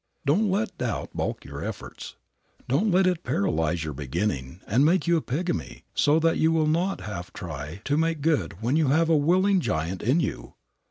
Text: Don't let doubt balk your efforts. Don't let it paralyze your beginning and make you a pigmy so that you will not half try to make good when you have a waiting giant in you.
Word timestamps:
Don't 0.25 0.49
let 0.49 0.75
doubt 0.79 1.11
balk 1.13 1.45
your 1.45 1.63
efforts. 1.63 2.15
Don't 2.67 2.89
let 2.89 3.05
it 3.05 3.21
paralyze 3.23 3.83
your 3.83 3.93
beginning 3.93 4.59
and 4.65 4.83
make 4.83 5.05
you 5.05 5.15
a 5.15 5.21
pigmy 5.21 5.83
so 5.93 6.17
that 6.17 6.39
you 6.39 6.51
will 6.51 6.65
not 6.65 7.01
half 7.01 7.31
try 7.33 7.81
to 7.83 7.97
make 7.97 8.21
good 8.21 8.63
when 8.63 8.75
you 8.75 8.87
have 8.87 9.09
a 9.09 9.15
waiting 9.15 9.59
giant 9.59 10.01
in 10.01 10.19
you. 10.19 10.55